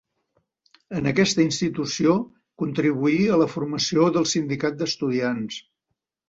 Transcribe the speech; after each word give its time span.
En 0.99 1.09
aquesta 1.09 1.43
institució 1.43 2.15
contribuí 2.61 3.19
a 3.35 3.37
la 3.43 3.49
formació 3.57 4.07
del 4.17 4.27
Sindicat 4.33 4.81
d'Estudiants. 4.81 5.61